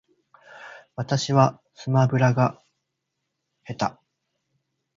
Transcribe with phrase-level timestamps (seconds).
[0.95, 2.59] 私はスマブラが
[3.67, 3.99] 下手